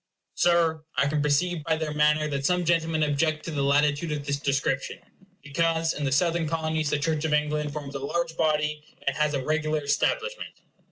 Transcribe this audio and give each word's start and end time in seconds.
Sir, 0.33 0.83
I 0.95 1.05
can 1.07 1.21
perceive 1.21 1.63
by 1.63 1.75
their 1.77 1.93
manner 1.93 2.27
that 2.29 2.43
some 2.43 2.65
gentlemen 2.65 3.03
object 3.03 3.45
to 3.45 3.51
the 3.51 3.61
latitude 3.61 4.11
of 4.11 4.25
this 4.25 4.39
description, 4.39 4.97
because 5.43 5.93
in 5.93 6.05
the 6.05 6.11
Southern 6.11 6.47
Colonies 6.47 6.89
the 6.89 6.97
Church 6.97 7.23
of 7.23 7.33
England 7.33 7.71
forms 7.71 7.93
a 7.93 7.99
large 7.99 8.35
body, 8.35 8.83
and 9.05 9.15
has 9.15 9.35
a 9.35 9.45
regular 9.45 9.83
establishment. 9.83 10.61